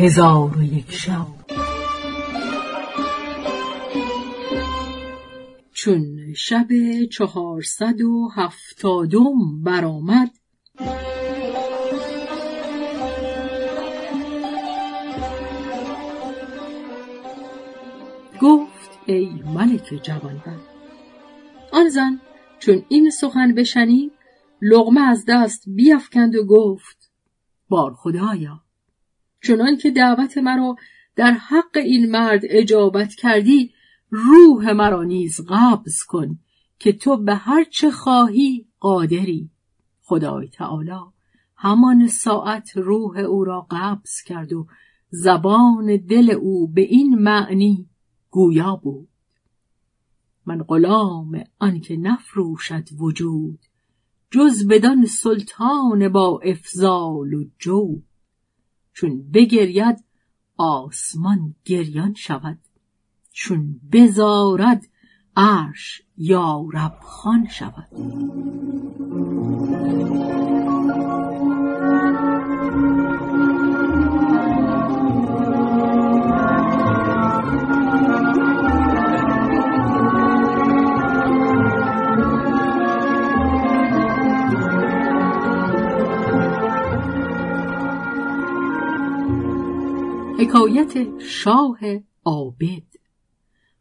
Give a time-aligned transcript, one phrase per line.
[0.00, 1.26] هزار و یک شب.
[5.72, 6.66] چون شب
[7.12, 10.30] چهارصد و هفتادم برآمد
[18.40, 20.68] گفت ای ملک جوانبخت
[21.72, 22.20] آن زن
[22.58, 24.12] چون این سخن بشنید
[24.62, 27.12] لغمه از دست بیافکند و گفت
[27.68, 28.67] بار خدایا.
[29.42, 30.76] چنان که دعوت مرا
[31.16, 33.72] در حق این مرد اجابت کردی
[34.10, 36.38] روح مرا نیز قبض کن
[36.78, 39.50] که تو به هر چه خواهی قادری.
[40.02, 41.00] خدای تعالی
[41.56, 44.66] همان ساعت روح او را قبض کرد و
[45.10, 47.88] زبان دل او به این معنی
[48.30, 49.08] گویا بود.
[50.46, 53.58] من غلام آنکه نفروشد وجود
[54.30, 58.00] جز بدان سلطان با افضال و جو
[59.00, 60.04] چون بگرید
[60.56, 62.58] آسمان گریان شود.
[63.32, 64.86] چون بزارد
[65.36, 67.88] عرش یارب خان شود.
[90.38, 91.78] حکایت شاه
[92.24, 92.82] عابد.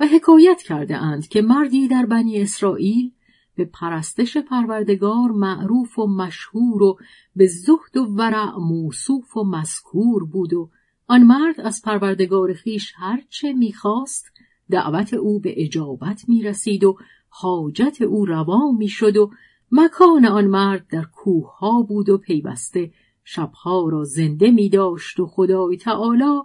[0.00, 3.12] و حکایت کرده اند که مردی در بنی اسرائیل
[3.56, 6.98] به پرستش پروردگار معروف و مشهور و
[7.36, 10.70] به زهد و ورع موصوف و مذکور بود و
[11.06, 14.32] آن مرد از پروردگار خیش هرچه می‌خواست
[14.70, 16.96] دعوت او به اجابت می‌رسید و
[17.28, 19.30] حاجت او روا می‌شد و
[19.72, 22.90] مکان آن مرد در کوه ها بود و پیوسته
[23.24, 26.40] شبها را زنده می داشت و خدای تعالی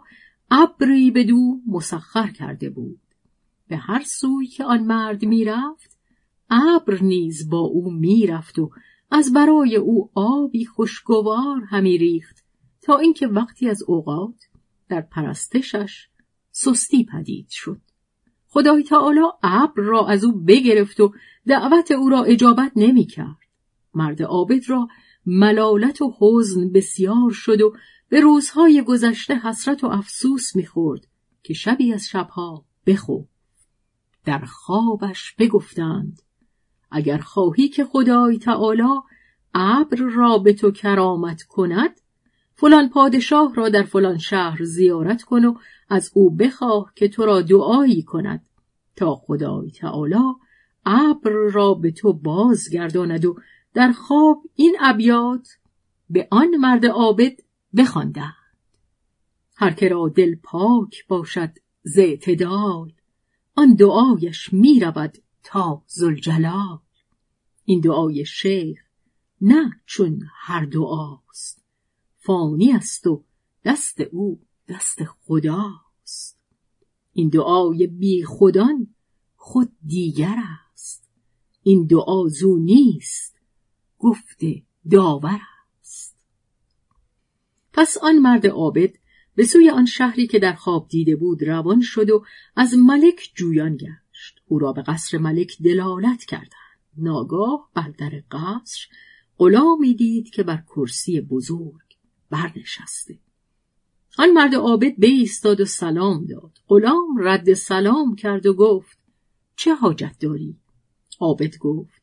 [0.52, 3.00] ابری به دو مسخر کرده بود.
[3.68, 5.98] به هر سوی که آن مرد می‌رفت
[6.50, 8.72] ابر نیز با او می‌رفت و
[9.12, 12.44] از برای او آبی خوشگوار همی ریخت
[12.82, 14.48] تا اینکه وقتی از اوقات
[14.90, 16.08] در پرستشش
[16.52, 17.82] سستی پدید شد.
[18.48, 21.14] خدای تعالی ابر را از او بگرفت و
[21.48, 23.38] دعوت او را اجابت نمی‌کرد.
[23.94, 24.88] مرد عابد را
[25.32, 27.74] ملالت و حزن بسیار شد و
[28.10, 31.08] به روزهای گذشته حسرت و افسوس می‌خورد
[31.44, 33.24] که شبی از شبها بخو
[34.26, 36.22] در خوابش بگفتند
[36.92, 38.84] اگر خواهی که خدای تعالی
[39.54, 42.00] ابر را به تو کرامت کند
[42.56, 45.54] فلان پادشاه را در فلان شهر زیارت کن و
[45.90, 48.46] از او بخواه که تو را دعایی کند
[48.96, 50.16] تا خدای تعالی
[50.86, 53.36] ابر را به تو بازگرداند و
[53.74, 55.58] در خواب این ابیات
[56.10, 57.40] به آن مرد عابد
[57.78, 58.34] بخواندند.
[59.56, 61.52] هر که را دل پاک باشد
[61.84, 62.94] ز اعتدال
[63.56, 66.80] آن دعایش می رود تا زلجلال
[67.66, 68.80] این دعای شیخ
[69.42, 71.64] نه چون هر دعاست
[72.18, 73.24] فانی است و
[73.66, 76.40] دست او دست خداست.
[77.14, 78.88] این دعای بی خودان
[79.36, 80.36] خود دیگر
[80.74, 81.10] است
[81.64, 83.39] این دعا زو نیست
[84.00, 84.40] گفت
[84.92, 85.42] داور
[85.82, 86.18] است.
[87.74, 88.96] پس آن مرد عابد
[89.36, 92.24] به سوی آن شهری که در خواب دیده بود روان شد و
[92.56, 94.42] از ملک جویان گشت.
[94.46, 96.80] او را به قصر ملک دلالت کردند.
[96.98, 98.88] ناگاه بر در قصر
[99.38, 101.98] غلامی دید که بر کرسی بزرگ
[102.30, 103.20] برنشسته.
[104.18, 106.52] آن مرد عابد ایستاد و سلام داد.
[106.68, 108.98] غلام رد سلام کرد و گفت
[109.56, 110.58] چه حاجت داری؟
[111.20, 112.02] عابد گفت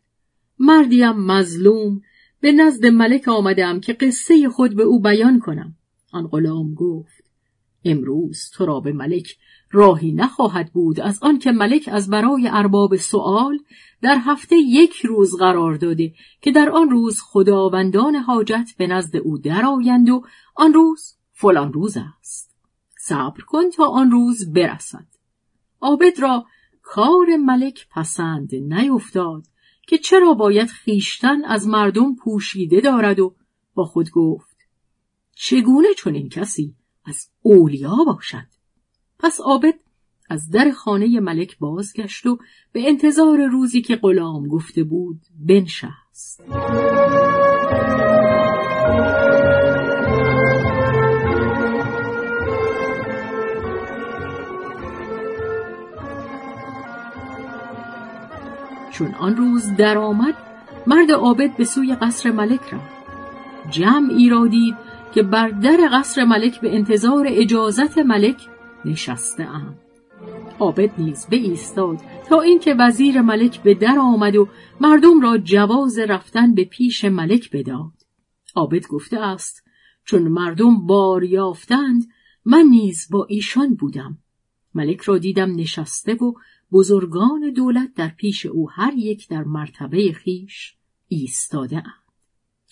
[0.59, 2.03] مردیم مظلوم
[2.41, 5.77] به نزد ملک آمدم که قصه خود به او بیان کنم.
[6.13, 7.25] آن غلام گفت
[7.85, 9.37] امروز تو را به ملک
[9.71, 13.59] راهی نخواهد بود از آنکه ملک از برای ارباب سؤال
[14.03, 19.39] در هفته یک روز قرار داده که در آن روز خداوندان حاجت به نزد او
[19.39, 20.23] درآیند و
[20.55, 22.57] آن روز فلان روز است.
[22.99, 25.07] صبر کن تا آن روز برسد.
[25.81, 26.45] عابد را
[26.83, 29.43] کار ملک پسند نیفتاد.
[29.87, 33.35] که چرا باید خیشتن از مردم پوشیده دارد و
[33.75, 34.57] با خود گفت
[35.35, 36.75] چگونه چنین کسی
[37.05, 38.47] از اولیا باشد؟
[39.19, 39.75] پس عابد
[40.31, 42.39] از در خانه ملک بازگشت و
[42.73, 46.43] به انتظار روزی که غلام گفته بود بنشست.
[58.91, 60.35] چون آن روز درآمد
[60.87, 62.97] مرد عابد به سوی قصر ملک رفت
[63.71, 64.75] جمعی را دید
[65.15, 68.49] که بر در قصر ملک به انتظار اجازت ملک
[68.85, 69.75] نشسته ام.
[70.59, 71.99] عابد نیز به ایستاد
[72.29, 74.49] تا اینکه وزیر ملک به در آمد و
[74.81, 77.93] مردم را جواز رفتن به پیش ملک بداد.
[78.55, 79.65] عابد گفته است
[80.05, 82.09] چون مردم بار یافتند
[82.45, 84.19] من نیز با ایشان بودم.
[84.77, 86.33] ملک را دیدم نشسته و
[86.73, 90.75] بزرگان دولت در پیش او هر یک در مرتبه خیش
[91.09, 92.07] ایستاده اند.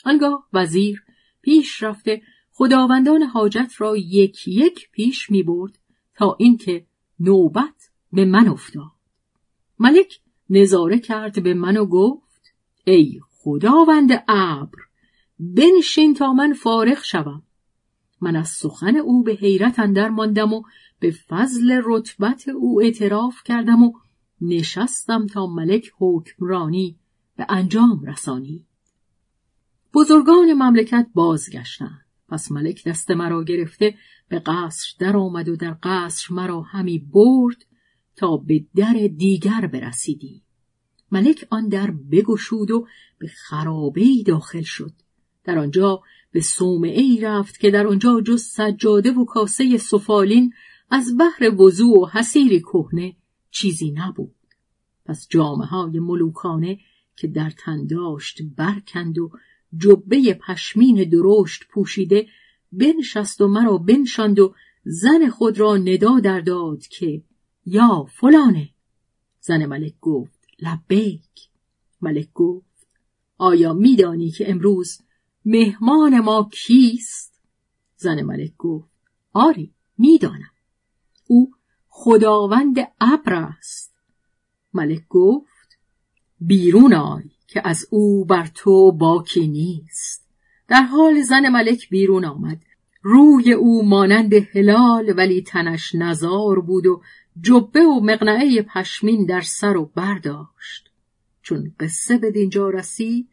[0.05, 1.05] آنگاه وزیر
[1.43, 2.23] پیش رفته
[2.53, 5.79] خداوندان حاجت را یک یک پیش می برد
[6.15, 6.87] تا اینکه
[7.21, 8.93] نوبت به من افتاد.
[9.79, 10.21] ملک
[10.51, 12.55] نظاره کرد به من و گفت
[12.85, 14.79] ای خداوند ابر
[15.39, 17.43] بنشین تا من فارغ شوم.
[18.21, 20.63] من از سخن او به حیرت اندر ماندم و
[21.05, 23.93] به فضل رتبت او اعتراف کردم و
[24.41, 26.99] نشستم تا ملک حکمرانی
[27.37, 28.67] به انجام رسانی.
[29.95, 32.05] بزرگان مملکت بازگشتند.
[32.29, 33.95] پس ملک دست مرا گرفته
[34.29, 37.67] به قصر در آمد و در قصر مرا همی برد
[38.17, 40.43] تا به در دیگر برسیدی.
[41.13, 42.87] ملک آن در بگشود و
[43.19, 44.93] به خرابه داخل شد.
[45.45, 46.03] در آنجا
[46.33, 50.53] به صومعه ای رفت که در آنجا جز سجاده و کاسه سفالین
[50.91, 53.17] از بحر وضوع و حسیری کهنه
[53.51, 54.35] چیزی نبود.
[55.05, 56.79] پس جامعه های ملوکانه
[57.17, 59.31] که در تن داشت برکند و
[59.77, 62.27] جبه پشمین درشت پوشیده
[62.73, 64.55] بنشست و مرا بنشاند و
[64.85, 67.23] زن خود را ندا در داد که
[67.67, 68.69] یا فلانه.
[69.41, 71.49] زن ملک گفت لبیک.
[72.01, 72.87] ملک گفت
[73.39, 74.99] آیا میدانی که امروز
[75.45, 77.43] مهمان ما کیست؟
[77.97, 78.91] زن ملک گفت
[79.33, 80.54] آری می‌دانم.
[81.35, 81.51] او
[81.89, 83.95] خداوند ابر است.
[84.75, 85.79] ملک گفت
[86.41, 90.25] بیرون آی که از او بر تو باکی نیست.
[90.69, 92.59] در حال زن ملک بیرون آمد.
[93.03, 97.03] روی او مانند هلال ولی تنش نزار بود و
[97.41, 100.91] جبه و مقنعه پشمین در سر و برداشت
[101.43, 103.29] چون قصه به دینجا رسید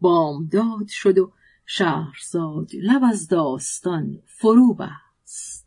[0.00, 1.32] بامداد شد و
[1.66, 5.66] شهرزاد لب از داستان فرو بست.